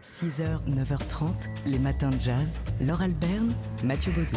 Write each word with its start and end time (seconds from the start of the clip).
6h, 0.00 0.60
9h30, 0.70 1.26
les 1.66 1.80
matins 1.80 2.10
de 2.10 2.20
jazz. 2.20 2.60
Laure 2.80 3.02
Alberne, 3.02 3.52
Mathieu 3.82 4.12
Baudou. 4.12 4.36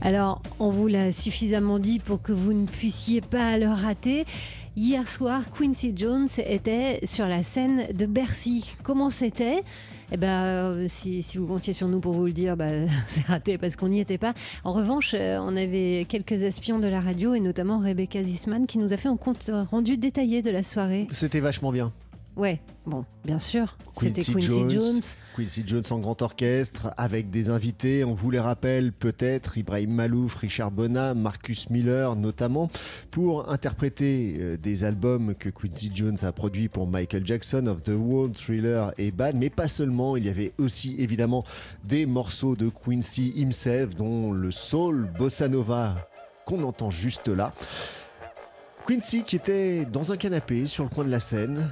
Alors, 0.00 0.42
on 0.58 0.70
vous 0.70 0.88
l'a 0.88 1.12
suffisamment 1.12 1.78
dit 1.78 2.00
pour 2.00 2.20
que 2.20 2.32
vous 2.32 2.52
ne 2.52 2.66
puissiez 2.66 3.20
pas 3.20 3.58
le 3.58 3.68
rater. 3.68 4.26
Hier 4.74 5.08
soir, 5.08 5.42
Quincy 5.56 5.92
Jones 5.94 6.26
était 6.38 6.98
sur 7.06 7.28
la 7.28 7.44
scène 7.44 7.86
de 7.94 8.06
Bercy. 8.06 8.74
Comment 8.82 9.08
c'était? 9.08 9.62
Eh 10.10 10.16
ben, 10.16 10.46
euh, 10.46 10.86
si, 10.88 11.22
si 11.22 11.38
vous 11.38 11.46
comptiez 11.46 11.74
sur 11.74 11.86
nous 11.86 12.00
pour 12.00 12.14
vous 12.14 12.26
le 12.26 12.32
dire, 12.32 12.56
bah, 12.56 12.66
c'est 13.08 13.26
raté 13.26 13.56
parce 13.56 13.76
qu'on 13.76 13.90
n'y 13.90 14.00
était 14.00 14.18
pas. 14.18 14.34
En 14.64 14.72
revanche, 14.72 15.14
euh, 15.14 15.38
on 15.40 15.56
avait 15.56 16.06
quelques 16.08 16.42
espions 16.42 16.80
de 16.80 16.88
la 16.88 17.00
radio 17.00 17.34
et 17.34 17.40
notamment 17.40 17.78
Rebecca 17.78 18.20
Zisman 18.24 18.66
qui 18.66 18.78
nous 18.78 18.92
a 18.92 18.96
fait 18.96 19.08
un 19.08 19.16
compte 19.16 19.48
rendu 19.70 19.96
détaillé 19.96 20.42
de 20.42 20.50
la 20.50 20.64
soirée. 20.64 21.06
C'était 21.12 21.38
vachement 21.38 21.70
bien. 21.70 21.92
Ouais, 22.38 22.60
bon, 22.86 23.04
bien 23.24 23.40
sûr, 23.40 23.76
c'était 24.00 24.22
Quincy 24.22 24.70
Jones. 24.70 25.00
Quincy 25.34 25.64
Jones 25.66 25.82
en 25.90 25.98
grand 25.98 26.22
orchestre, 26.22 26.94
avec 26.96 27.30
des 27.30 27.50
invités, 27.50 28.04
on 28.04 28.14
vous 28.14 28.30
les 28.30 28.38
rappelle 28.38 28.92
peut-être, 28.92 29.58
Ibrahim 29.58 29.92
Malouf, 29.92 30.36
Richard 30.36 30.70
Bonnat, 30.70 31.14
Marcus 31.14 31.68
Miller 31.68 32.14
notamment, 32.14 32.70
pour 33.10 33.50
interpréter 33.50 34.36
euh, 34.38 34.56
des 34.56 34.84
albums 34.84 35.34
que 35.34 35.48
Quincy 35.48 35.90
Jones 35.92 36.18
a 36.22 36.30
produits 36.30 36.68
pour 36.68 36.86
Michael 36.86 37.26
Jackson, 37.26 37.66
Of 37.66 37.82
the 37.82 37.94
World, 37.96 38.36
Thriller 38.36 38.92
et 38.98 39.10
Bad, 39.10 39.34
mais 39.34 39.50
pas 39.50 39.66
seulement, 39.66 40.16
il 40.16 40.24
y 40.24 40.28
avait 40.28 40.52
aussi 40.58 40.94
évidemment 40.96 41.44
des 41.82 42.06
morceaux 42.06 42.54
de 42.54 42.68
Quincy 42.68 43.32
himself, 43.34 43.96
dont 43.96 44.30
le 44.30 44.52
soul 44.52 45.08
bossa 45.18 45.48
nova 45.48 45.96
qu'on 46.46 46.62
entend 46.62 46.92
juste 46.92 47.26
là. 47.26 47.52
Quincy 48.86 49.24
qui 49.24 49.34
était 49.34 49.84
dans 49.86 50.12
un 50.12 50.16
canapé 50.16 50.68
sur 50.68 50.84
le 50.84 50.90
coin 50.90 51.04
de 51.04 51.10
la 51.10 51.20
scène, 51.20 51.68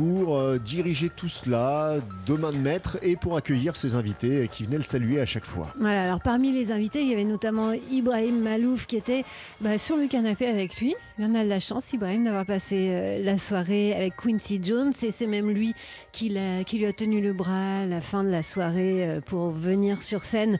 pour 0.00 0.38
euh, 0.38 0.58
diriger 0.58 1.10
tout 1.10 1.28
cela 1.28 1.96
de 2.26 2.32
main 2.34 2.52
de 2.52 2.56
maître 2.56 2.96
et 3.02 3.16
pour 3.16 3.36
accueillir 3.36 3.76
ses 3.76 3.96
invités 3.96 4.48
qui 4.48 4.64
venaient 4.64 4.78
le 4.78 4.82
saluer 4.82 5.20
à 5.20 5.26
chaque 5.26 5.44
fois. 5.44 5.74
Voilà, 5.78 6.04
alors 6.04 6.20
parmi 6.20 6.52
les 6.52 6.72
invités, 6.72 7.02
il 7.02 7.08
y 7.08 7.12
avait 7.12 7.24
notamment 7.24 7.72
Ibrahim 7.90 8.40
Malouf 8.40 8.86
qui 8.86 8.96
était 8.96 9.26
bah, 9.60 9.76
sur 9.76 9.98
le 9.98 10.06
canapé 10.06 10.46
avec 10.46 10.80
lui. 10.80 10.94
Il 11.18 11.26
en 11.26 11.34
a 11.34 11.44
de 11.44 11.50
la 11.50 11.60
chance, 11.60 11.92
Ibrahim, 11.92 12.24
d'avoir 12.24 12.46
passé 12.46 12.88
euh, 12.88 13.22
la 13.22 13.36
soirée 13.36 13.94
avec 13.94 14.16
Quincy 14.16 14.58
Jones 14.62 14.94
et 15.02 15.10
c'est 15.10 15.26
même 15.26 15.50
lui 15.50 15.74
qui, 16.12 16.30
lui 16.30 16.86
a 16.86 16.92
tenu 16.94 17.20
le 17.20 17.34
bras 17.34 17.80
à 17.80 17.84
la 17.84 18.00
fin 18.00 18.24
de 18.24 18.30
la 18.30 18.42
soirée 18.42 19.06
euh, 19.06 19.20
pour 19.20 19.50
venir 19.50 20.02
sur 20.02 20.24
scène, 20.24 20.58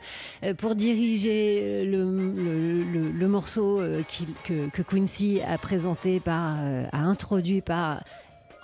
pour 0.58 0.74
diriger 0.74 1.86
le, 1.86 2.04
le, 3.12 3.28
morceau 3.28 3.80
que, 4.46 4.68
que, 4.68 4.82
Quincy 4.82 5.40
a 5.40 5.56
présenté 5.56 6.20
par, 6.20 6.58
a 6.92 6.98
introduit 6.98 7.62
par 7.62 8.02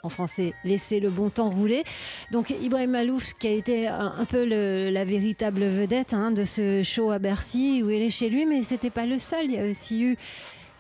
en 0.07 0.09
français, 0.09 0.55
laisser 0.65 1.01
le 1.01 1.11
bon 1.11 1.29
temps 1.29 1.51
rouler. 1.51 1.85
Donc 2.31 2.51
Ibrahim 2.51 2.93
Malouf, 2.93 3.35
qui 3.35 3.49
a 3.49 3.51
été 3.51 3.89
un, 3.89 4.25
peu 4.29 4.45
la 4.45 5.05
véritable 5.05 5.65
vedette 5.65 6.15
hein, 6.15 6.31
de 6.31 6.45
ce 6.45 6.83
show 6.83 7.11
à 7.11 7.19
Bercy, 7.19 7.83
où 7.85 7.91
il 7.91 8.03
est 8.03 8.11
chez 8.11 8.31
lui, 8.31 8.47
mais 8.47 8.63
c'était 8.63 8.91
pas 8.91 9.07
le 9.07 9.19
seul. 9.19 9.47
Il 9.47 9.53
y 9.53 9.59
a 9.59 9.71
aussi 9.71 10.03
eu 10.03 10.17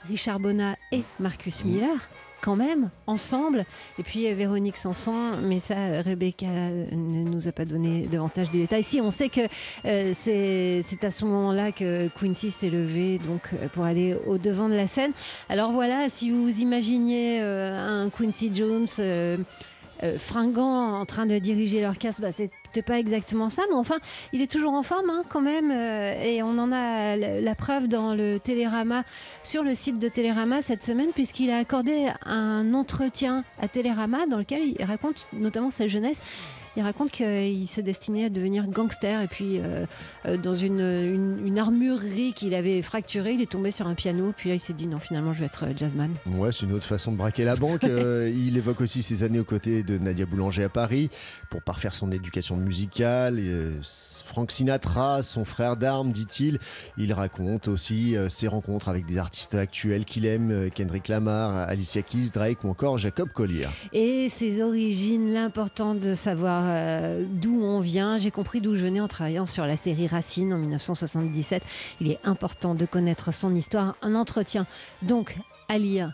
Richard 0.08 0.40
Bonnat 0.40 0.76
et 0.92 1.02
Marcus 1.20 1.64
Miller 1.64 2.08
quand 2.46 2.54
même, 2.54 2.90
ensemble. 3.08 3.66
Et 3.98 4.04
puis 4.04 4.32
Véronique 4.32 4.76
Sanson, 4.76 5.32
mais 5.42 5.58
ça, 5.58 5.74
Rebecca 6.02 6.46
ne 6.46 7.28
nous 7.28 7.48
a 7.48 7.52
pas 7.52 7.64
donné 7.64 8.06
davantage 8.06 8.52
de 8.52 8.58
détails. 8.58 8.84
Si, 8.84 9.00
on 9.00 9.10
sait 9.10 9.28
que 9.28 9.40
euh, 9.84 10.12
c'est 10.14 11.02
à 11.02 11.10
ce 11.10 11.24
moment-là 11.24 11.72
que 11.72 12.06
Quincy 12.16 12.52
s'est 12.52 12.70
levé 12.70 13.18
donc, 13.18 13.42
euh, 13.52 13.66
pour 13.74 13.82
aller 13.82 14.16
au 14.28 14.38
devant 14.38 14.68
de 14.68 14.74
la 14.74 14.86
scène. 14.86 15.10
Alors 15.48 15.72
voilà, 15.72 16.08
si 16.08 16.30
vous 16.30 16.60
imaginiez 16.60 17.40
euh, 17.42 18.04
un 18.04 18.10
Quincy 18.10 18.52
Jones 18.54 18.86
euh, 20.04 20.18
fringant 20.18 21.00
en 21.00 21.06
train 21.06 21.24
de 21.24 21.38
diriger 21.38 21.80
l'orchestre, 21.80 22.20
bah, 22.20 22.30
pas 22.82 22.98
exactement 22.98 23.50
ça, 23.50 23.62
mais 23.68 23.76
enfin, 23.76 23.98
il 24.32 24.40
est 24.40 24.50
toujours 24.50 24.72
en 24.72 24.82
forme 24.82 25.10
hein, 25.10 25.22
quand 25.28 25.40
même, 25.40 25.70
euh, 25.70 26.14
et 26.22 26.42
on 26.42 26.58
en 26.58 26.72
a 26.72 27.16
la, 27.16 27.54
preuve 27.54 27.88
dans 27.88 28.14
le 28.14 28.38
Télérama, 28.38 29.04
sur 29.42 29.62
le 29.62 29.74
site 29.74 29.98
de 29.98 30.08
Télérama 30.08 30.62
cette 30.62 30.82
semaine, 30.82 31.10
puisqu'il 31.14 31.50
a 31.50 31.58
accordé 31.58 32.08
un 32.24 32.74
entretien 32.74 33.44
à 33.60 33.68
Télérama 33.68 34.26
dans 34.26 34.38
lequel 34.38 34.62
il 34.78 34.84
raconte 34.84 35.26
notamment 35.32 35.70
sa 35.70 35.86
jeunesse 35.86 36.20
il 36.76 36.82
raconte 36.82 37.10
qu'il 37.10 37.68
se 37.68 37.80
destinait 37.80 38.26
à 38.26 38.28
devenir 38.28 38.68
gangster 38.68 39.22
et 39.22 39.28
puis 39.28 39.58
euh, 39.58 39.86
euh, 40.26 40.36
dans 40.36 40.54
une, 40.54 41.40
une, 41.44 41.58
armurerie 41.58 42.34
qu'il 42.34 42.54
avait 42.54 42.82
fracturée, 42.82 43.32
il 43.32 43.40
est 43.40 43.50
tombé 43.50 43.70
sur 43.70 43.86
un 43.86 43.94
piano. 43.94 44.34
Puis 44.36 44.50
là, 44.50 44.56
il 44.56 44.60
s'est 44.60 44.74
dit 44.74 44.86
non, 44.86 44.98
finalement, 44.98 45.32
je 45.32 45.40
vais 45.40 45.46
être 45.46 45.64
euh, 45.64 45.72
jazzman. 45.74 46.12
Ouais, 46.26 46.52
c'est 46.52 46.66
une 46.66 46.72
autre 46.72 46.84
façon 46.84 47.12
de 47.12 47.16
braquer 47.16 47.44
la 47.44 47.56
banque. 47.56 47.82
il 47.84 48.56
évoque 48.56 48.82
aussi 48.82 49.02
ses 49.02 49.22
années 49.22 49.40
aux 49.40 49.44
côtés 49.44 49.82
de 49.82 49.96
Nadia 49.96 50.26
Boulanger 50.26 50.64
à 50.64 50.68
Paris 50.68 51.08
pour 51.48 51.62
parfaire 51.62 51.94
son 51.94 52.12
éducation 52.12 52.56
musicale. 52.56 53.40
Frank 53.82 54.50
Sinatra, 54.50 55.22
son 55.22 55.44
frère 55.44 55.76
d'armes, 55.76 56.12
dit-il. 56.12 56.58
Il 56.98 57.12
raconte 57.12 57.68
aussi 57.68 58.16
ses 58.28 58.48
rencontres 58.48 58.88
avec 58.88 59.06
des 59.06 59.18
artistes 59.18 59.54
actuels 59.54 60.04
qu'il 60.04 60.26
aime, 60.26 60.70
Kendrick 60.74 61.08
Lamar, 61.08 61.56
Alicia 61.68 62.02
Keys, 62.02 62.30
Drake 62.32 62.64
ou 62.64 62.68
encore 62.68 62.98
Jacob 62.98 63.30
Collier. 63.30 63.66
Et 63.92 64.28
ses 64.28 64.62
origines, 64.62 65.32
l'important 65.32 65.94
de 65.94 66.14
savoir 66.14 66.65
euh, 66.66 67.24
d'où 67.28 67.62
on 67.62 67.80
vient. 67.80 68.18
J'ai 68.18 68.30
compris 68.30 68.60
d'où 68.60 68.74
je 68.74 68.82
venais 68.82 69.00
en 69.00 69.08
travaillant 69.08 69.46
sur 69.46 69.66
la 69.66 69.76
série 69.76 70.06
Racine 70.06 70.52
en 70.52 70.58
1977. 70.58 71.62
Il 72.00 72.10
est 72.10 72.18
important 72.24 72.74
de 72.74 72.86
connaître 72.86 73.32
son 73.32 73.54
histoire. 73.54 73.96
Un 74.02 74.14
entretien 74.14 74.66
donc 75.02 75.36
à 75.68 75.78
lire 75.78 76.12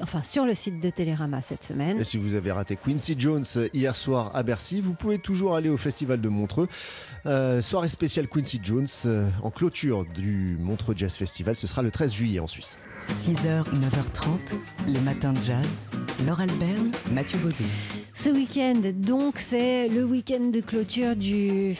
enfin, 0.00 0.22
sur 0.22 0.46
le 0.46 0.54
site 0.54 0.80
de 0.80 0.90
Télérama 0.90 1.40
cette 1.42 1.64
semaine. 1.64 1.98
Et 2.00 2.04
si 2.04 2.18
vous 2.18 2.34
avez 2.34 2.52
raté 2.52 2.76
Quincy 2.76 3.14
Jones 3.18 3.44
hier 3.72 3.96
soir 3.96 4.30
à 4.34 4.42
Bercy, 4.42 4.80
vous 4.80 4.94
pouvez 4.94 5.18
toujours 5.18 5.56
aller 5.56 5.68
au 5.68 5.76
Festival 5.76 6.20
de 6.20 6.28
Montreux. 6.28 6.68
Euh, 7.26 7.62
soirée 7.62 7.88
spéciale 7.88 8.28
Quincy 8.28 8.60
Jones 8.62 8.86
euh, 9.06 9.28
en 9.42 9.50
clôture 9.50 10.04
du 10.04 10.56
Montreux 10.60 10.94
Jazz 10.96 11.16
Festival. 11.16 11.56
Ce 11.56 11.66
sera 11.66 11.82
le 11.82 11.90
13 11.90 12.12
juillet 12.12 12.40
en 12.40 12.46
Suisse. 12.46 12.78
6h, 13.08 13.64
9h30, 13.64 14.54
les 14.88 15.00
matins 15.00 15.32
de 15.32 15.42
jazz. 15.42 15.82
Laure 16.26 16.40
Albert, 16.40 16.80
Mathieu 17.12 17.38
Baudou. 17.38 17.64
Ce 18.16 18.30
week-end, 18.30 18.80
donc, 18.94 19.40
c'est 19.40 19.88
le 19.88 20.04
week-end 20.04 20.50
de 20.52 20.60
clôture 20.60 21.16
du, 21.16 21.74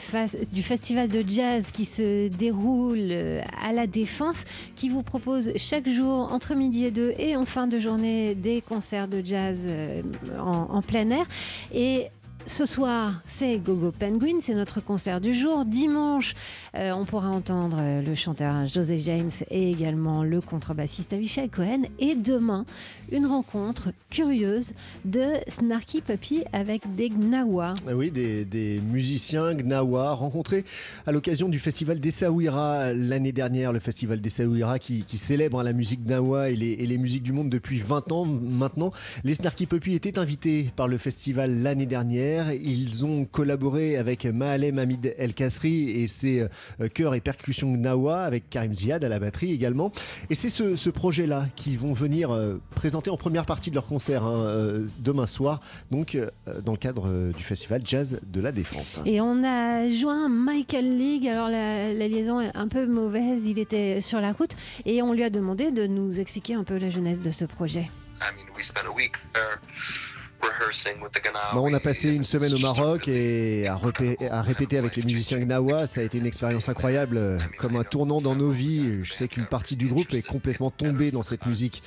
du 0.53 0.62
festival 0.65 1.09
de 1.09 1.22
jazz 1.27 1.67
qui 1.72 1.84
se 1.84 2.27
déroule 2.27 2.99
euh, 2.99 3.41
à 3.62 3.72
la 3.72 3.87
Défense, 3.87 4.44
qui 4.75 4.89
vous 4.89 5.05
propose 5.05 5.53
chaque 5.56 5.89
jour, 5.89 6.33
entre 6.33 6.56
midi 6.56 6.87
et 6.87 6.91
deux, 6.91 7.15
et 7.19 7.37
en 7.37 7.44
fin 7.44 7.69
de 7.69 7.78
journée, 7.78 8.34
des 8.34 8.62
concerts 8.62 9.06
de 9.06 9.23
jazz 9.25 9.59
euh, 9.65 10.03
en, 10.41 10.83
plein 10.83 11.09
air. 11.11 11.25
Et 11.73 12.09
ce 12.47 12.66
soir, 12.66 13.22
c'est 13.25 13.59
Gogo 13.59 13.91
Penguin, 13.91 14.38
c'est 14.41 14.55
notre 14.55 14.81
concert 14.81 15.21
du 15.21 15.32
jour. 15.32 15.65
Dimanche, 15.65 16.34
euh, 16.75 16.93
on 16.93 17.05
pourra 17.05 17.28
entendre 17.28 17.78
euh, 17.81 18.03
le 18.03 18.15
chanteur 18.15 18.66
José 18.66 18.99
James 18.99 19.31
et 19.50 19.71
également 19.71 20.22
le 20.22 20.41
contrebassiste 20.41 21.12
Avishai 21.12 21.49
Cohen. 21.49 21.82
Et 21.99 22.15
demain, 22.15 22.66
une 23.12 23.27
rencontre 23.27 23.88
curieuse 24.10 24.72
de 25.05 25.22
Snarky 25.49 26.00
Puppy 26.00 26.44
avec 26.53 26.94
des 26.94 27.09
Gnawa. 27.09 27.75
Ah 27.88 27.97
oui, 27.97 28.10
des, 28.10 28.81
musiciens 28.91 29.55
Gnawa 29.55 30.12
rencontrés 30.12 30.65
à 31.06 31.12
l'occasion 31.12 31.49
du 31.49 31.59
festival 31.59 31.99
d'Essaouira 31.99 32.93
l'année 32.93 33.32
dernière, 33.32 33.72
le 33.72 33.81
festival 33.81 34.21
d'Essaouira 34.21 34.78
qui, 34.78 35.05
qui 35.05 35.19
célèbre 35.19 35.62
la 35.62 35.72
musique 35.72 36.05
Gnawa 36.05 36.50
et 36.50 36.56
les 36.56 36.99
musiques 36.99 37.22
du 37.22 37.32
monde 37.32 37.49
depuis 37.49 37.78
20 37.78 38.12
ans 38.12 38.25
maintenant. 38.25 38.93
Les 39.25 39.34
Snarky 39.34 39.66
Puppy 39.66 39.94
étaient 39.94 40.19
invités 40.19 40.71
par 40.76 40.88
le 40.88 40.99
festival 40.99 41.62
l'année 41.62 41.87
dernière. 41.87 42.34
Ils 42.34 43.05
ont 43.05 43.25
collaboré 43.25 43.97
avec 43.97 44.25
Mahalem 44.25 44.78
Hamid 44.78 45.15
El 45.19 45.34
Kasri 45.34 45.91
et 45.91 46.09
ses 46.09 46.41
euh, 46.81 46.89
chœurs 46.89 47.15
et 47.15 47.21
percussions 47.21 47.72
Gnawa, 47.72 48.22
avec 48.22 48.50
Karim 48.50 48.75
Ziad 48.75 49.05
à 49.05 49.09
la 49.09 49.19
batterie 49.19 49.53
également. 49.53 49.93
Et 50.31 50.34
c'est 50.34 50.50
ce, 50.50 50.91
projet-là 50.91 51.49
qu'ils 51.56 51.78
vont 51.78 51.93
venir 51.93 52.31
euh, 52.31 52.61
présenter 52.75 53.11
en 53.11 53.17
première 53.17 53.47
partie 53.47 53.71
de 53.71 53.75
leur 53.75 53.87
concert 53.87 54.25
hein, 54.25 54.37
euh, 54.37 54.87
demain 54.99 55.27
soir, 55.27 55.61
donc 55.91 56.17
dans 56.65 56.73
le 56.73 56.78
cadre 56.78 57.33
du 57.33 57.43
festival 57.43 57.83
Jazz 57.84 58.21
de 58.25 58.41
la 58.41 58.53
Défense. 58.53 59.00
Et 59.05 59.21
on 59.21 59.43
a 59.44 59.91
joint 59.91 60.29
Michael 60.29 60.97
League. 60.97 61.26
Alors 61.26 61.49
la, 61.49 61.93
liaison 61.93 62.41
est 62.41 62.55
un 62.55 62.69
peu 62.69 62.87
mauvaise, 62.87 63.43
il 63.47 63.59
était 63.59 64.00
sur 64.00 64.20
la 64.20 64.32
route 64.32 64.56
et 64.85 65.03
on 65.03 65.12
lui 65.12 65.25
a 65.25 65.31
demandé 65.31 65.70
de 65.70 65.87
nous 65.87 66.20
expliquer 66.20 66.55
un 66.55 66.64
peu 66.64 66.76
la 66.76 66.91
jeunesse 66.91 67.20
de 67.20 67.31
ce 67.31 67.44
projet. 67.44 67.91
On 71.62 71.75
a 71.75 71.81
passé 71.81 72.11
une 72.11 72.25
semaine 72.25 72.55
au 72.55 72.58
Maroc 72.58 73.08
et 73.08 73.67
à, 73.69 73.79
à, 74.31 74.43
répéter 74.43 74.79
avec 74.79 74.96
les 74.96 75.02
musiciens 75.02 75.38
Gnawa. 75.38 75.87
Ça 75.87 76.00
a 76.00 76.05
été 76.05 76.19
une 76.19 76.26
expérience 76.26 76.69
incroyable, 76.69 77.38
comme 77.58 77.76
un 77.76 77.85
tournant 77.85 78.20
dans 78.20 78.35
nos 78.35 78.50
vies. 78.50 79.05
Je 79.05 79.12
sais 79.12 79.29
qu'une 79.29 79.46
partie 79.46 79.76
du 79.76 79.88
groupe 79.88 80.12
est 80.14 80.23
complètement 80.23 80.70
tombée 80.70 81.11
dans 81.11 81.23
cette 81.23 81.46
musique. 81.46 81.82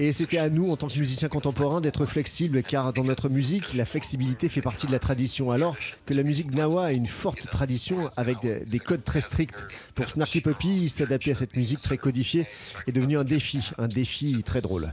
Et 0.00 0.12
c'était 0.12 0.38
à 0.38 0.48
nous, 0.48 0.70
en 0.70 0.76
tant 0.76 0.86
que 0.86 0.96
musiciens 0.96 1.28
contemporains, 1.28 1.80
d'être 1.80 2.06
flexibles, 2.06 2.62
car 2.62 2.92
dans 2.92 3.02
notre 3.02 3.28
musique, 3.28 3.74
la 3.74 3.84
flexibilité 3.84 4.48
fait 4.48 4.62
partie 4.62 4.86
de 4.86 4.92
la 4.92 5.00
tradition. 5.00 5.50
Alors 5.50 5.76
que 6.06 6.14
la 6.14 6.22
musique 6.22 6.52
Gnawa 6.52 6.86
a 6.86 6.92
une 6.92 7.08
forte 7.08 7.50
tradition 7.50 8.08
avec 8.16 8.38
des, 8.40 8.78
codes 8.78 9.02
très 9.02 9.20
stricts. 9.20 9.66
Pour 9.96 10.08
Snarky 10.08 10.40
Puppy, 10.40 10.88
s'adapter 10.88 11.32
à 11.32 11.34
cette 11.34 11.56
musique 11.56 11.82
très 11.82 11.98
codifiée 11.98 12.46
est 12.86 12.92
devenu 12.92 13.18
un 13.18 13.24
défi, 13.24 13.70
un 13.76 13.88
défi 13.88 14.40
très 14.44 14.60
drôle. 14.60 14.92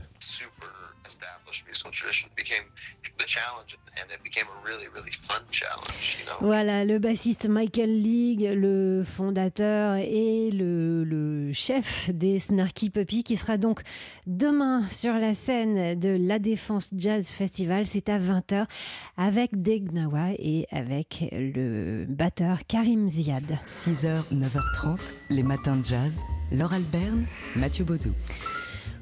Voilà, 6.40 6.84
le 6.84 6.98
bassiste 6.98 7.48
Michael 7.48 8.02
League, 8.02 8.48
le 8.54 9.02
fondateur 9.04 9.96
et 9.96 10.50
le, 10.50 11.04
le, 11.04 11.52
chef 11.52 12.10
des 12.10 12.38
Snarky 12.38 12.90
Puppy, 12.90 13.24
qui 13.24 13.36
sera 13.36 13.56
donc 13.56 13.80
demain 14.26 14.88
sur 14.90 15.14
la 15.14 15.34
scène 15.34 15.98
de 15.98 16.16
la 16.20 16.38
Défense 16.38 16.90
Jazz 16.96 17.30
Festival. 17.30 17.86
C'est 17.86 18.08
à 18.08 18.18
20h 18.18 18.66
avec 19.16 19.62
Degnawa 19.62 20.32
et 20.38 20.66
avec 20.70 21.28
le 21.32 22.04
batteur 22.08 22.60
Karim 22.66 23.08
Ziad. 23.08 23.58
6h, 23.66 24.24
9h30, 24.32 25.14
les 25.30 25.42
matins 25.42 25.76
de 25.76 25.84
jazz. 25.84 26.20
Laure 26.52 26.72
Alberne, 26.72 27.26
Mathieu 27.56 27.84
Baudou. 27.84 28.12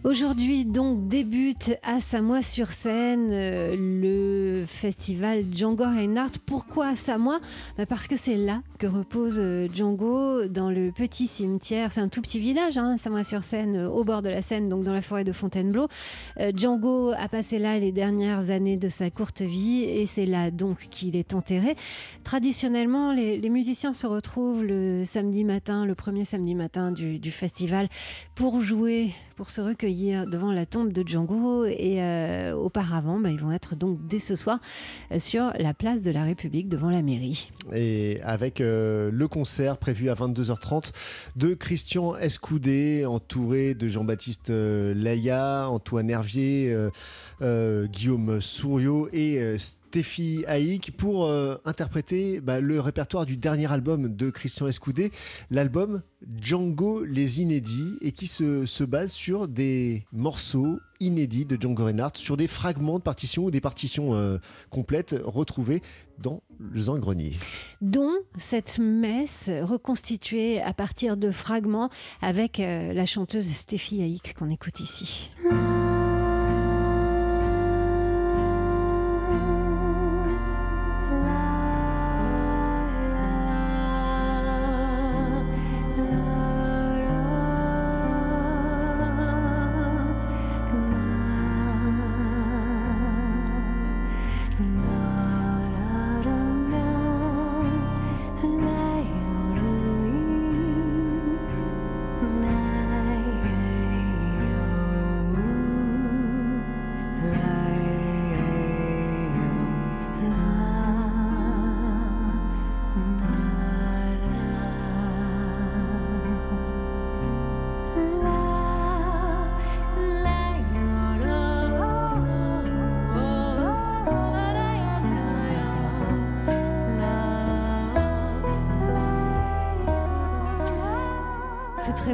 Aujourd'hui, 0.04 0.66
donc, 0.66 1.08
débute 1.08 1.78
à 1.82 1.98
Samois-sur-Seine 1.98 3.30
euh, 3.32 3.74
le 3.74 4.66
festival 4.66 5.44
Django 5.50 5.84
Reinhardt. 5.84 6.40
Pourquoi 6.44 6.88
à 6.88 6.94
Samois 6.94 7.40
bah, 7.78 7.86
Parce 7.86 8.06
que 8.06 8.18
c'est 8.18 8.36
là 8.36 8.60
que 8.78 8.86
repose 8.86 9.36
euh, 9.38 9.66
Django, 9.72 10.46
dans 10.46 10.68
le 10.68 10.92
petit 10.92 11.26
cimetière. 11.26 11.90
C'est 11.90 12.02
un 12.02 12.08
tout 12.08 12.20
petit 12.20 12.38
village, 12.38 12.76
hein, 12.76 12.98
Samois-sur-Seine, 12.98 13.76
euh, 13.76 13.88
au 13.88 14.04
bord 14.04 14.20
de 14.20 14.28
la 14.28 14.42
Seine, 14.42 14.68
donc 14.68 14.84
dans 14.84 14.92
la 14.92 15.00
forêt 15.00 15.24
de 15.24 15.32
Fontainebleau. 15.32 15.88
Django 16.54 17.12
a 17.12 17.28
passé 17.28 17.58
là 17.58 17.78
les 17.78 17.90
dernières 17.90 18.50
années 18.50 18.76
de 18.76 18.90
sa 18.90 19.08
courte 19.08 19.40
vie 19.40 19.84
et 19.84 20.04
c'est 20.04 20.26
là 20.26 20.50
donc 20.50 20.88
qu'il 20.90 21.16
est 21.16 21.32
enterré. 21.32 21.76
Traditionnellement, 22.24 23.14
les, 23.14 23.48
musiciens 23.48 23.94
se 23.94 24.06
retrouvent 24.06 24.62
le 24.62 25.04
samedi 25.06 25.44
matin, 25.44 25.86
le 25.86 25.94
premier 25.94 26.26
samedi 26.26 26.54
matin 26.54 26.92
du, 26.92 27.18
du 27.18 27.30
festival, 27.30 27.88
pour 28.34 28.60
jouer, 28.60 29.14
pour 29.36 29.50
se 29.50 29.60
recueillir 29.60 30.26
devant 30.26 30.52
la 30.52 30.66
tombe 30.66 30.92
de 30.92 31.06
Django 31.06 31.64
et 31.64 32.02
euh, 32.02 32.54
auparavant, 32.54 33.18
bah, 33.18 33.30
ils 33.30 33.40
vont 33.40 33.52
être 33.52 33.74
donc 33.74 33.98
dès 34.06 34.18
ce 34.18 34.36
soir 34.36 34.60
euh, 35.12 35.18
sur 35.18 35.52
la 35.58 35.74
place 35.74 36.02
de 36.02 36.10
la 36.10 36.24
République 36.24 36.68
devant 36.68 36.90
la 36.90 37.02
mairie. 37.02 37.50
Et 37.72 38.20
avec 38.22 38.60
euh, 38.60 39.10
le 39.12 39.28
concert 39.28 39.78
prévu 39.78 40.08
à 40.08 40.14
22h30 40.14 40.92
de 41.36 41.54
Christian 41.54 42.16
Escoudé, 42.16 43.04
entouré 43.06 43.74
de 43.74 43.88
Jean-Baptiste 43.88 44.50
Laya, 44.50 45.68
Antoine 45.68 46.10
Hervier, 46.10 46.76
Guillaume 47.40 48.40
Souriau 48.40 49.08
et 49.12 49.58
Stéphie 49.94 50.42
Haïk 50.48 50.96
pour 50.96 51.26
euh, 51.26 51.54
interpréter 51.64 52.40
bah, 52.40 52.58
le 52.58 52.80
répertoire 52.80 53.26
du 53.26 53.36
dernier 53.36 53.70
album 53.70 54.08
de 54.08 54.28
Christian 54.28 54.66
Escoudé, 54.66 55.12
l'album 55.52 56.02
Django 56.36 57.04
les 57.04 57.40
inédits, 57.40 57.96
et 58.00 58.10
qui 58.10 58.26
se, 58.26 58.82
base 58.82 59.12
sur 59.12 59.46
des 59.46 60.04
morceaux 60.10 60.80
inédits 60.98 61.44
de 61.44 61.56
Django 61.60 61.84
Reinhardt, 61.84 62.18
sur 62.18 62.36
des 62.36 62.48
fragments 62.48 62.98
de 62.98 63.04
partitions 63.04 63.44
ou 63.44 63.52
des 63.52 63.60
partitions 63.60 64.16
euh, 64.16 64.38
complètes 64.68 65.14
retrouvées 65.22 65.80
dans 66.18 66.42
le 66.58 66.98
grenier. 66.98 67.34
Dont 67.80 68.16
cette 68.36 68.80
messe 68.80 69.48
reconstituée 69.62 70.60
à 70.60 70.74
partir 70.74 71.16
de 71.16 71.30
fragments 71.30 71.88
avec 72.20 72.58
euh, 72.58 72.92
la 72.92 73.06
chanteuse 73.06 73.48
Stéphie 73.52 74.02
Haïk 74.02 74.34
qu'on 74.36 74.50
écoute 74.50 74.80
ici. 74.80 75.30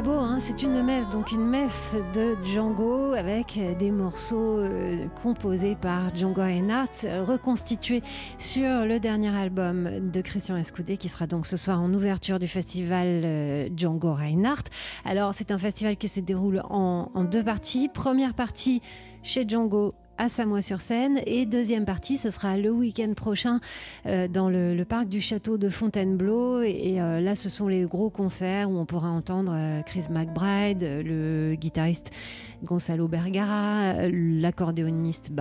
Beau, 0.01 0.17
hein. 0.17 0.37
c'est 0.39 0.63
une 0.63 0.81
messe, 0.81 1.07
donc 1.09 1.31
une 1.31 1.45
messe 1.45 1.95
de 2.15 2.35
Django 2.43 3.13
avec 3.13 3.59
des 3.77 3.91
morceaux 3.91 4.57
euh, 4.57 5.05
composés 5.21 5.75
par 5.75 6.15
Django 6.15 6.41
Reinhardt, 6.41 7.05
reconstitués 7.27 8.01
sur 8.39 8.85
le 8.85 8.99
dernier 8.99 9.35
album 9.35 10.11
de 10.11 10.21
Christian 10.21 10.57
Escoudé 10.57 10.97
qui 10.97 11.07
sera 11.07 11.27
donc 11.27 11.45
ce 11.45 11.55
soir 11.55 11.81
en 11.81 11.93
ouverture 11.93 12.39
du 12.39 12.47
festival 12.47 13.07
euh, 13.23 13.69
Django 13.75 14.13
Reinhardt. 14.13 14.69
Alors 15.05 15.33
c'est 15.33 15.51
un 15.51 15.59
festival 15.59 15.97
qui 15.97 16.07
se 16.07 16.19
déroule 16.19 16.63
en 16.69 17.23
deux 17.23 17.43
parties. 17.43 17.87
Première 17.87 18.33
partie 18.33 18.81
chez 19.23 19.47
Django 19.47 19.93
à 20.21 20.29
Samois-sur-Seine. 20.29 21.19
Et 21.25 21.47
deuxième 21.47 21.83
partie, 21.83 22.17
ce 22.17 22.29
sera 22.29 22.55
le 22.55 22.69
week-end 22.69 23.11
prochain 23.15 23.59
euh, 24.05 24.27
dans 24.27 24.51
le, 24.51 24.83
parc 24.83 25.09
du 25.09 25.19
château 25.19 25.57
de 25.57 25.67
Fontainebleau. 25.67 26.61
Et, 26.61 27.01
euh, 27.01 27.19
là, 27.19 27.33
ce 27.33 27.49
sont 27.49 27.67
les 27.67 27.85
gros 27.85 28.11
concerts 28.11 28.69
où 28.69 28.77
on 28.77 28.85
pourra 28.85 29.09
entendre 29.09 29.51
euh, 29.55 29.81
Chris 29.81 30.03
McBride, 30.11 30.83
le 30.83 31.55
guitariste 31.55 32.11
Gonzalo 32.63 33.07
Bergara, 33.07 34.09
l'accordéoniste 34.11 35.31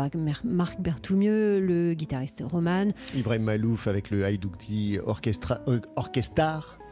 Marc 0.44 0.80
Berthoumieux, 0.80 1.60
le 1.60 1.92
guitariste 1.92 2.42
Roman. 2.50 2.86
Ibrahim 3.14 3.42
Malouf 3.42 3.86
avec 3.86 4.10
le 4.10 4.24
Haïdoukti 4.24 4.98
Orchestra. 5.04 5.60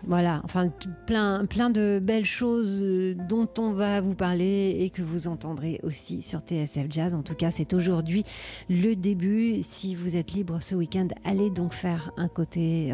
Voilà, 0.06 0.40
enfin 0.44 0.70
plein, 1.06 1.44
plein 1.46 1.70
de 1.70 2.00
belles 2.02 2.24
choses 2.24 2.80
euh, 2.82 3.14
dont 3.28 3.48
on 3.58 3.72
va 3.72 4.00
vous 4.00 4.14
parler 4.14 4.76
et 4.80 4.90
que 4.90 5.02
vous 5.02 5.28
entendrez 5.28 5.80
aussi 5.82 6.22
sur 6.22 6.40
TSF 6.40 6.86
Jazz. 6.88 7.14
En 7.14 7.22
tout 7.22 7.34
cas, 7.34 7.50
c'est 7.50 7.74
aujourd'hui 7.74 8.24
le 8.68 8.94
début. 8.94 9.62
Si 9.62 9.94
vous 9.94 10.16
êtes 10.16 10.32
libre 10.32 10.58
ce 10.60 10.74
week-end, 10.74 11.08
allez 11.24 11.50
donc 11.50 11.72
faire 11.72 12.12
un, 12.16 12.28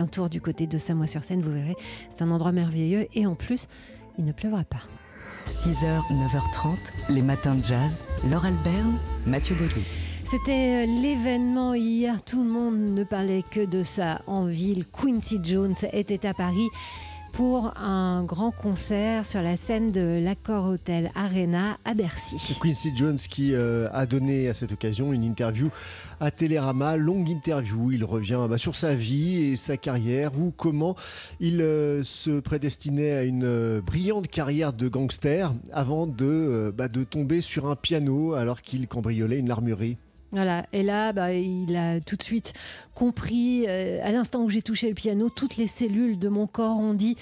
tour 0.07 0.29
du 0.29 0.41
côté 0.41 0.67
de 0.67 0.79
Samois-sur-Seine. 0.79 1.41
Vous 1.41 1.53
verrez, 1.53 1.77
c'est 2.09 2.23
un 2.23 2.31
endroit 2.31 2.53
merveilleux 2.53 3.07
et 3.15 3.27
en 3.27 3.35
plus, 3.35 3.69
il 4.19 4.25
ne 4.25 4.33
pleuvra 4.33 4.65
pas. 4.65 4.83
6h, 5.47 6.01
9h30, 6.11 6.77
les 7.11 7.23
matins 7.23 7.55
de 7.55 7.65
jazz. 7.65 8.05
Laure 8.31 8.47
Alberne, 8.47 8.99
Mathieu 9.27 9.55
Baudou. 9.55 9.81
C'était 10.35 10.83
euh, 10.83 10.87
l'événement 10.87 11.75
hier, 11.75 12.21
tout 12.25 12.43
le 12.43 12.51
monde 12.51 12.77
ne 12.77 13.05
parlait 13.05 13.45
que 13.49 13.65
de 13.65 13.85
ça 13.85 14.21
en 14.27 14.47
ville. 14.47 14.85
Quincy 14.85 15.39
Jones 15.41 15.77
était 15.93 16.27
à 16.27 16.35
Paris 16.35 16.67
pour 17.33 17.73
un 17.79 18.25
grand 18.25 18.51
concert 18.51 19.27
sur 19.27 19.43
la 19.43 19.57
scène 19.57 19.93
de 19.93 20.21
l'Accord 20.21 20.67
Hotel 20.67 21.13
Arena 21.15 21.79
à 21.85 21.95
Bercy. 21.95 22.59
Quincy 22.61 22.91
Jones 22.97 23.17
qui 23.17 23.55
euh, 23.55 23.89
a 23.93 24.07
donné 24.07 24.49
à 24.49 24.55
cette 24.55 24.73
occasion 24.73 25.13
une 25.13 25.23
interview 25.23 25.69
à 26.19 26.33
Télérama, 26.33 26.97
longue 26.97 27.29
interview. 27.29 27.93
Il 27.93 28.05
revient 28.05 28.49
bah, 28.51 28.59
sur 28.59 28.75
sa 28.75 28.97
vie 28.97 29.37
et 29.37 29.55
sa 29.55 29.77
carrière 29.77 30.37
ou 30.37 30.51
comment 30.51 30.97
il 31.39 31.61
euh, 31.61 32.03
se 32.03 32.41
prédestinait 32.41 33.13
à 33.13 33.23
une 33.23 33.79
brillante 33.79 34.27
carrière 34.27 34.73
de 34.73 34.89
gangster 34.89 35.53
avant 35.73 36.09
de, 36.09 36.75
bah, 36.77 36.89
de 36.89 37.05
tomber 37.05 37.41
sur 37.41 37.69
un 37.69 37.77
piano 37.77 38.35
alors 38.35 38.63
qu'il 38.63 38.89
cambriolait 38.89 39.39
une 39.39 39.53
armurerie. 39.53 39.97
Voilà, 40.35 40.67
et 40.73 40.83
là, 40.83 41.13
bah, 41.13 41.33
il 41.33 41.77
a 41.77 42.01
tout 42.01 42.17
de 42.17 42.23
suite 42.25 42.55
compris, 42.93 43.67
euh, 43.69 44.01
à 44.03 44.11
l'instant 44.11 44.43
où 44.43 44.51
j'ai 44.51 44.63
touché 44.63 44.89
le 44.89 44.95
piano, 44.95 45.31
toutes 45.31 45.57
les 45.57 45.69
cellules 45.69 46.19
de 46.19 46.29
mon 46.29 46.49
corps 46.49 46.77
ont 46.77 46.93
dit 46.93 47.17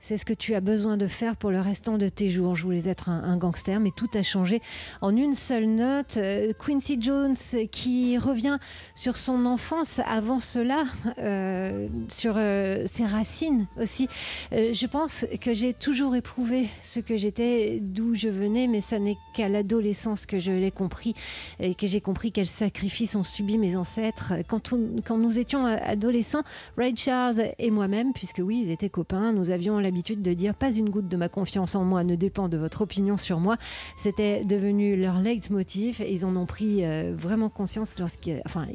c'est 0.00 0.16
ce 0.16 0.24
que 0.24 0.32
tu 0.32 0.54
as 0.54 0.60
besoin 0.60 0.96
de 0.96 1.06
faire 1.06 1.36
pour 1.36 1.50
le 1.50 1.60
restant 1.60 1.98
de 1.98 2.08
tes 2.08 2.30
jours. 2.30 2.56
Je 2.56 2.64
voulais 2.64 2.88
être 2.88 3.10
un, 3.10 3.36
gangster, 3.36 3.80
mais 3.80 3.90
tout 3.94 4.08
a 4.14 4.22
changé 4.22 4.62
en 5.02 5.14
une 5.14 5.34
seule 5.34 5.66
note. 5.66 6.16
Euh, 6.16 6.52
Quincy 6.58 6.96
Jones 7.00 7.36
qui 7.70 8.16
revient 8.16 8.58
sur 8.94 9.18
son 9.18 9.44
enfance 9.44 10.00
avant 10.06 10.40
cela, 10.40 10.84
euh, 11.18 11.86
sur 12.08 12.34
euh, 12.36 12.84
ses 12.86 13.04
racines 13.04 13.66
aussi. 13.80 14.08
je 14.50 14.86
pense 14.86 15.26
que 15.40 15.52
j'ai 15.54 15.74
toujours 15.74 16.16
éprouvé 16.16 16.68
ce 16.82 17.00
que 17.00 17.16
j'étais, 17.16 17.78
d'où 17.80 18.14
je 18.14 18.28
venais, 18.28 18.66
mais 18.66 18.80
ça 18.80 18.98
n'est 18.98 19.18
qu'à 19.34 19.48
l'adolescence 19.48 20.24
que 20.24 20.40
je 20.40 20.50
l'ai 20.50 20.70
compris 20.70 21.14
et 21.60 21.74
que 21.74 21.86
j'ai 21.86 22.00
compris 22.00 22.32
quels 22.32 22.46
sacrifices 22.46 23.16
ont 23.16 23.24
subi 23.24 23.58
mes 23.58 23.76
ancêtres. 23.76 24.32
Quand, 24.48 24.74
quand 25.04 25.18
nous 25.18 25.38
étions 25.38 25.66
adolescents, 25.66 26.42
Ray 26.78 26.96
Charles 26.96 27.52
et 27.58 27.70
moi-même, 27.70 28.12
puisque 28.14 28.40
oui, 28.42 28.62
ils 28.64 28.70
étaient 28.70 28.88
copains, 28.88 29.32
nous 29.32 29.50
avions 29.50 29.78
la 29.78 29.89
l'habitude 29.90 30.22
de 30.22 30.32
dire 30.34 30.54
pas 30.54 30.70
une 30.70 30.88
goutte 30.88 31.08
de 31.08 31.16
ma 31.16 31.28
confiance 31.28 31.74
en 31.74 31.82
moi 31.82 32.04
ne 32.04 32.14
dépend 32.14 32.48
de 32.48 32.56
votre 32.56 32.82
opinion 32.82 33.16
sur 33.16 33.40
moi. 33.40 33.56
C'était 33.96 34.44
devenu 34.44 34.94
leur 34.96 35.18
leitmotiv 35.20 36.00
et 36.00 36.14
ils 36.14 36.24
en 36.24 36.36
ont 36.36 36.46
pris 36.46 36.84
euh, 36.84 37.12
vraiment 37.18 37.48
conscience 37.48 37.98
lorsqu'il, 37.98 38.40
enfin, 38.46 38.66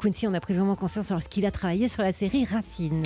Quincy 0.00 0.26
en 0.26 0.34
a 0.34 0.40
pris 0.40 0.54
vraiment 0.54 0.74
conscience 0.74 1.10
lorsqu'il 1.10 1.46
a 1.46 1.52
travaillé 1.52 1.86
sur 1.86 2.02
la 2.02 2.12
série 2.12 2.44
Racine. 2.44 3.04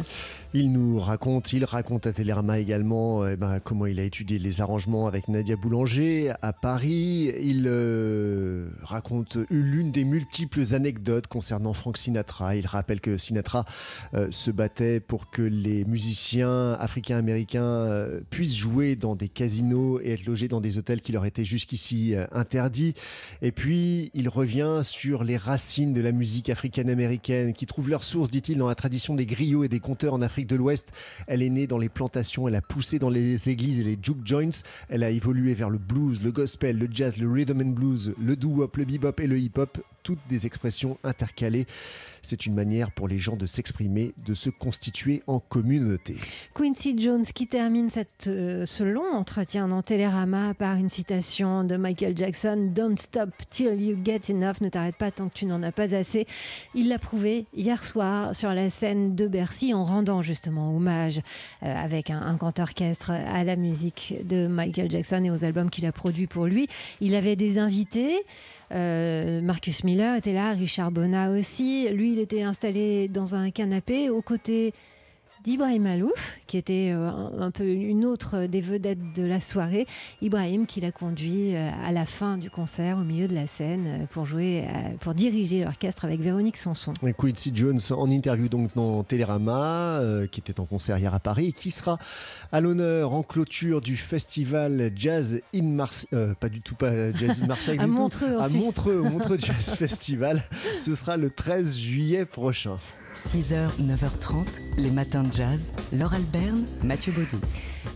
Il 0.54 0.72
nous 0.72 0.98
raconte, 0.98 1.52
il 1.52 1.66
raconte 1.66 2.06
à 2.06 2.12
Télérama 2.12 2.58
également 2.58 3.26
eh 3.26 3.36
ben, 3.36 3.60
comment 3.60 3.84
il 3.84 4.00
a 4.00 4.04
étudié 4.04 4.38
les 4.38 4.62
arrangements 4.62 5.06
avec 5.06 5.28
Nadia 5.28 5.56
Boulanger 5.56 6.32
à 6.40 6.54
Paris. 6.54 7.30
Il 7.42 7.64
euh, 7.66 8.70
raconte 8.82 9.36
l'une 9.50 9.92
des 9.92 10.04
multiples 10.04 10.74
anecdotes 10.74 11.26
concernant 11.26 11.74
Frank 11.74 11.98
Sinatra. 11.98 12.56
Il 12.56 12.66
rappelle 12.66 13.02
que 13.02 13.18
Sinatra 13.18 13.66
euh, 14.14 14.28
se 14.30 14.50
battait 14.50 15.00
pour 15.00 15.30
que 15.30 15.42
les 15.42 15.84
musiciens 15.84 16.72
africains-américains 16.80 17.33
euh, 17.54 18.20
puissent 18.30 18.56
jouer 18.56 18.96
dans 18.96 19.16
des 19.16 19.28
casinos 19.28 20.00
et 20.00 20.12
être 20.12 20.26
logés 20.26 20.48
dans 20.48 20.60
des 20.60 20.78
hôtels 20.78 21.00
qui 21.00 21.12
leur 21.12 21.24
étaient 21.24 21.44
jusqu'ici 21.44 22.14
interdits. 22.32 22.94
Et 23.42 23.52
puis, 23.52 24.10
il 24.14 24.28
revient 24.28 24.80
sur 24.82 25.24
les 25.24 25.36
racines 25.36 25.92
de 25.92 26.00
la 26.00 26.12
musique 26.12 26.50
africaine-américaine 26.50 27.52
qui 27.52 27.66
trouvent 27.66 27.90
leur 27.90 28.04
source, 28.04 28.30
dit-il, 28.30 28.58
dans 28.58 28.68
la 28.68 28.74
tradition 28.74 29.14
des 29.14 29.26
griots 29.26 29.64
et 29.64 29.68
des 29.68 29.80
conteurs 29.80 30.14
en 30.14 30.22
Afrique 30.22 30.46
de 30.46 30.56
l'Ouest. 30.56 30.88
Elle 31.26 31.42
est 31.42 31.50
née 31.50 31.66
dans 31.66 31.78
les 31.78 31.88
plantations, 31.88 32.48
elle 32.48 32.54
a 32.54 32.62
poussé 32.62 32.98
dans 32.98 33.10
les 33.10 33.48
églises 33.48 33.80
et 33.80 33.84
les 33.84 33.98
juke 34.00 34.26
joints. 34.26 34.62
Elle 34.88 35.02
a 35.02 35.10
évolué 35.10 35.54
vers 35.54 35.70
le 35.70 35.78
blues, 35.78 36.22
le 36.22 36.32
gospel, 36.32 36.78
le 36.78 36.88
jazz, 36.90 37.16
le 37.16 37.30
rhythm 37.30 37.60
and 37.60 37.70
blues, 37.70 38.14
le 38.20 38.36
doo-wop, 38.36 38.76
le 38.76 38.84
bebop 38.84 39.20
et 39.20 39.26
le 39.26 39.38
hip-hop 39.38 39.78
toutes 40.04 40.20
des 40.28 40.46
expressions 40.46 40.98
intercalées. 41.02 41.66
C'est 42.22 42.46
une 42.46 42.54
manière 42.54 42.92
pour 42.92 43.08
les 43.08 43.18
gens 43.18 43.36
de 43.36 43.46
s'exprimer, 43.46 44.14
de 44.24 44.34
se 44.34 44.50
constituer 44.50 45.22
en 45.26 45.40
communauté. 45.40 46.16
Quincy 46.54 46.96
Jones 46.98 47.23
qui 47.32 47.46
termine 47.46 47.88
euh, 48.26 48.66
ce 48.66 48.84
long 48.84 49.14
entretien 49.14 49.68
dans 49.68 49.82
Télérama 49.82 50.54
par 50.54 50.76
une 50.76 50.88
citation 50.88 51.64
de 51.64 51.76
Michael 51.76 52.16
Jackson 52.16 52.70
Don't 52.74 52.98
stop 52.98 53.30
till 53.50 53.80
you 53.80 53.96
get 54.04 54.20
enough, 54.30 54.60
ne 54.60 54.68
t'arrête 54.68 54.96
pas 54.96 55.10
tant 55.10 55.28
que 55.28 55.34
tu 55.34 55.46
n'en 55.46 55.62
as 55.62 55.72
pas 55.72 55.94
assez. 55.94 56.26
Il 56.74 56.88
l'a 56.88 56.98
prouvé 56.98 57.46
hier 57.54 57.84
soir 57.84 58.34
sur 58.34 58.52
la 58.52 58.70
scène 58.70 59.14
de 59.14 59.28
Bercy 59.28 59.74
en 59.74 59.84
rendant 59.84 60.22
justement 60.22 60.74
hommage 60.74 61.20
euh, 61.62 61.74
avec 61.74 62.10
un, 62.10 62.20
un 62.20 62.34
grand 62.34 62.58
orchestre 62.58 63.10
à 63.10 63.44
la 63.44 63.56
musique 63.56 64.14
de 64.24 64.46
Michael 64.46 64.90
Jackson 64.90 65.22
et 65.24 65.30
aux 65.30 65.44
albums 65.44 65.70
qu'il 65.70 65.86
a 65.86 65.92
produits 65.92 66.26
pour 66.26 66.46
lui. 66.46 66.68
Il 67.00 67.14
avait 67.14 67.36
des 67.36 67.58
invités. 67.58 68.24
Euh, 68.72 69.40
Marcus 69.40 69.84
Miller 69.84 70.16
était 70.16 70.32
là, 70.32 70.52
Richard 70.52 70.90
Bonnat 70.90 71.30
aussi. 71.30 71.88
Lui, 71.90 72.12
il 72.12 72.18
était 72.18 72.42
installé 72.42 73.08
dans 73.08 73.34
un 73.34 73.50
canapé 73.50 74.10
aux 74.10 74.22
côtés 74.22 74.74
d'Ibrahim 75.44 75.82
Malouf, 75.82 76.36
qui 76.46 76.56
était 76.56 76.90
euh, 76.94 77.10
un, 77.38 77.50
peu 77.50 77.68
une 77.68 78.06
autre 78.06 78.46
des 78.46 78.62
vedettes 78.62 79.14
de 79.14 79.22
la 79.22 79.40
soirée. 79.40 79.86
Ibrahim 80.22 80.66
qui 80.66 80.80
l'a 80.80 80.90
conduit 80.90 81.54
euh, 81.54 81.70
à 81.84 81.92
la 81.92 82.06
fin 82.06 82.38
du 82.38 82.48
concert, 82.48 82.96
au 82.96 83.02
milieu 83.02 83.28
de 83.28 83.34
la 83.34 83.46
scène, 83.46 83.86
euh, 83.86 84.06
pour 84.06 84.24
jouer, 84.24 84.64
pour 85.00 85.12
diriger 85.12 85.62
l'orchestre 85.64 86.06
avec 86.06 86.20
Véronique 86.20 86.56
Sanson. 86.56 86.94
Et 87.06 87.12
Quincy 87.12 87.52
Jones 87.54 87.80
en 87.90 88.10
interview 88.10 88.48
donc 88.48 88.74
dans 88.74 89.02
Télérama, 89.02 90.00
qui 90.32 90.40
était 90.40 90.58
en 90.60 90.64
concert 90.64 90.96
hier 90.98 91.12
à 91.12 91.20
Paris, 91.20 91.52
qui 91.52 91.70
sera 91.70 91.98
à 92.50 92.60
l'honneur 92.60 93.12
en 93.12 93.22
clôture 93.22 93.82
du 93.82 93.96
festival 93.96 94.92
Jazz 94.96 95.40
in 95.54 95.62
Marseille, 95.62 96.08
pas 96.40 96.48
du 96.48 96.62
tout 96.62 96.74
pas 96.74 97.12
Jazz 97.12 97.42
in 97.42 97.46
Marseille, 97.46 97.78
à 97.80 97.86
Montreux, 97.86 98.38
à 98.40 98.48
Montreux, 98.48 99.02
Montreux 99.02 99.36
Jazz 99.38 99.74
Festival. 99.76 100.42
Ce 100.80 100.94
sera 100.94 101.16
le 101.16 101.30
13 101.30 101.76
juillet 101.76 102.24
prochain. 102.24 102.76
6h, 103.14 103.80
9h30, 103.80 104.44
les 104.76 104.90
matins 104.90 105.22
de 105.22 105.32
jazz. 105.32 105.72
Laure 105.92 106.14
Alberne, 106.14 106.64
Mathieu 106.82 107.12
Baudou. 107.12 107.40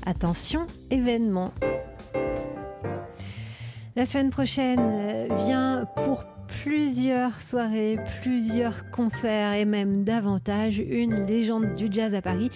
Attention, 0.07 0.67
événement. 0.91 1.53
La 3.97 4.07
semaine 4.07 4.31
prochaine 4.31 4.79
euh, 4.81 5.29
vient 5.37 5.87
pour 5.97 6.25
plusieurs 6.63 7.41
soirées, 7.41 7.99
plusieurs 8.23 8.91
concerts 8.91 9.55
et 9.55 9.65
même 9.65 10.05
davantage 10.05 10.79
une 10.79 11.27
légende 11.27 11.75
du 11.75 11.89
jazz 11.91 12.15
à 12.15 12.23
Paris. 12.23 12.51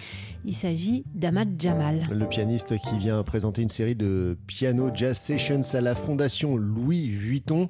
Il 0.45 0.55
s'agit 0.55 1.05
d'Ahmad 1.15 1.49
Jamal. 1.57 2.01
Le 2.11 2.27
pianiste 2.27 2.77
qui 2.79 2.97
vient 2.97 3.23
présenter 3.23 3.61
une 3.61 3.69
série 3.69 3.95
de 3.95 4.37
piano 4.47 4.91
jazz 4.93 5.17
sessions 5.17 5.61
à 5.73 5.81
la 5.81 5.95
Fondation 5.95 6.57
Louis 6.57 7.07
Vuitton. 7.07 7.67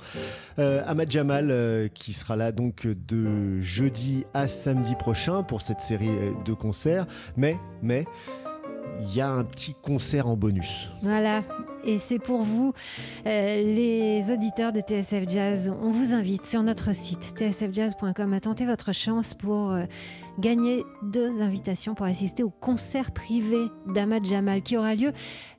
Euh, 0.57 0.83
Ahmad 0.87 1.11
Jamal 1.11 1.49
euh, 1.51 1.87
qui 1.87 2.13
sera 2.13 2.35
là 2.35 2.51
donc 2.51 2.87
de 2.87 3.59
jeudi 3.61 4.25
à 4.33 4.47
samedi 4.47 4.95
prochain 4.95 5.43
pour 5.43 5.61
cette 5.61 5.81
série 5.81 6.09
de 6.45 6.53
concerts. 6.53 7.05
Mais, 7.37 7.57
mais, 7.81 8.05
il 9.01 9.15
y 9.15 9.21
a 9.21 9.29
un 9.29 9.43
petit 9.43 9.75
concert 9.81 10.27
en 10.27 10.37
bonus. 10.37 10.89
Voilà, 11.01 11.41
et 11.83 11.99
c'est 11.99 12.19
pour 12.19 12.43
vous, 12.43 12.73
euh, 13.25 13.63
les 13.63 14.31
auditeurs 14.31 14.71
de 14.71 14.79
TSF 14.79 15.29
Jazz. 15.29 15.73
On 15.81 15.91
vous 15.91 16.13
invite 16.13 16.45
sur 16.45 16.63
notre 16.63 16.95
site 16.95 17.33
tsfjazz.com 17.37 18.33
à 18.33 18.39
tenter 18.39 18.65
votre 18.65 18.93
chance 18.93 19.33
pour 19.33 19.71
euh, 19.71 19.85
gagner 20.39 20.83
deux 21.01 21.41
invitations 21.41 21.95
pour 21.95 22.05
assister 22.05 22.43
au 22.43 22.49
concert 22.49 23.11
privé 23.11 23.67
d'Ahmad 23.87 24.25
Jamal 24.25 24.61
qui 24.61 24.77
aura 24.77 24.95
lieu 24.95 25.11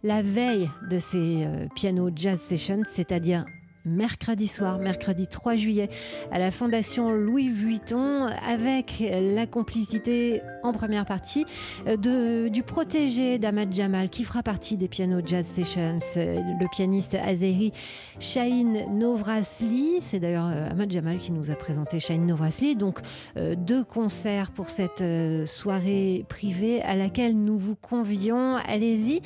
la 0.03 0.23
veille 0.23 0.71
de 0.91 0.99
ces 0.99 1.45
euh, 1.45 1.67
piano 1.75 2.11
jazz 2.15 2.41
sessions, 2.41 2.83
c'est-à-dire 2.89 3.45
mercredi 3.85 4.49
soir, 4.49 4.79
mercredi 4.79 5.27
3 5.27 5.57
juillet, 5.57 5.89
à 6.31 6.39
la 6.39 6.51
Fondation 6.51 7.11
Louis 7.11 7.51
Vuitton, 7.51 8.27
avec 8.47 9.03
la 9.03 9.47
complicité 9.47 10.43
en 10.63 10.73
première 10.73 11.05
partie 11.05 11.45
euh, 11.87 12.49
du 12.49 12.63
protégé 12.63 13.39
d'Ahmad 13.39 13.73
Jamal, 13.73 14.09
qui 14.09 14.25
fera 14.25 14.43
partie 14.43 14.77
des 14.77 14.89
Piano 14.89 15.21
Jazz 15.25 15.47
Sessions, 15.47 15.99
euh, 16.17 16.41
le 16.61 16.69
pianiste 16.71 17.15
azéri 17.15 17.73
Shahin 18.21 18.87
Novrasli. 18.91 19.99
C'est 20.01 20.21
d'ailleurs 20.21 20.49
euh, 20.49 20.71
Ahmad 20.71 20.91
Jamal 20.91 21.19
qui 21.19 21.33
nous 21.33 21.51
a 21.51 21.55
présenté 21.55 22.01
Shahin 22.01 22.27
Novrasli. 22.27 22.77
Donc, 22.77 23.01
deux 23.37 23.85
concerts 23.85 24.51
pour 24.51 24.71
cette 24.71 25.03
soirée 25.47 26.25
privée 26.29 26.83
à 26.83 26.97
laquelle 26.97 27.37
nous 27.37 27.59
vous 27.59 27.77
convions. 27.77 28.57
Allez-y. 28.57 29.21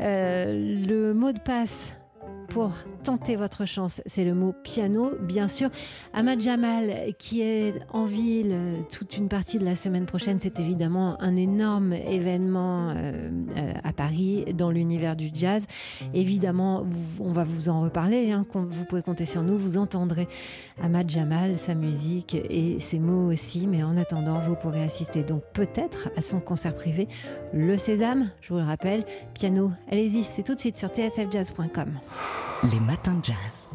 le 0.00 1.12
mot 1.12 1.32
de 1.32 1.40
passe 1.40 1.98
pour 2.48 2.72
tenter 3.04 3.36
votre 3.36 3.64
chance. 3.64 4.00
C'est 4.06 4.24
le 4.24 4.34
mot 4.34 4.52
piano, 4.64 5.12
bien 5.20 5.48
sûr. 5.48 5.70
Ahmad 6.12 6.40
Jamal, 6.40 7.14
qui 7.18 7.42
est 7.42 7.74
en 7.90 8.04
ville 8.04 8.52
euh, 8.52 8.76
toute 8.90 9.16
une 9.16 9.28
partie 9.28 9.58
de 9.58 9.64
la 9.64 9.76
semaine 9.76 10.06
prochaine, 10.06 10.38
c'est 10.40 10.58
évidemment 10.58 11.20
un 11.20 11.36
énorme 11.36 11.92
événement 11.92 12.90
euh, 12.90 13.30
euh, 13.56 13.72
à 13.84 13.92
Paris 13.92 14.46
dans 14.54 14.70
l'univers 14.70 15.16
du 15.16 15.30
jazz. 15.32 15.64
Évidemment, 16.14 16.86
on 17.20 17.32
va 17.32 17.44
vous 17.44 17.68
en 17.68 17.80
reparler. 17.82 18.32
Hein, 18.32 18.46
vous 18.54 18.84
pouvez 18.84 19.02
compter 19.02 19.26
sur 19.26 19.42
nous. 19.42 19.58
Vous 19.58 19.78
entendrez 19.78 20.28
Ahmad 20.82 21.08
Jamal, 21.08 21.58
sa 21.58 21.74
musique 21.74 22.34
et 22.34 22.80
ses 22.80 22.98
mots 22.98 23.30
aussi. 23.30 23.66
Mais 23.66 23.82
en 23.82 23.96
attendant, 23.96 24.40
vous 24.40 24.54
pourrez 24.54 24.82
assister 24.82 25.22
donc 25.22 25.42
peut-être 25.52 26.10
à 26.16 26.22
son 26.22 26.40
concert 26.40 26.74
privé, 26.74 27.08
Le 27.52 27.76
Sésame. 27.76 28.30
Je 28.40 28.52
vous 28.52 28.58
le 28.58 28.66
rappelle, 28.66 29.04
piano. 29.34 29.70
Allez-y, 29.90 30.24
c'est 30.30 30.42
tout 30.42 30.54
de 30.54 30.60
suite 30.60 30.76
sur 30.76 30.88
tsfjazz.com. 30.88 31.98
Les 32.64 32.80
matins 32.80 33.14
de 33.14 33.24
jazz. 33.24 33.68